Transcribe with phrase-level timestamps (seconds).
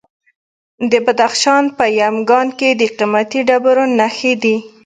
[0.91, 4.55] د بدخشان په یمګان کې د قیمتي ډبرو نښې دي.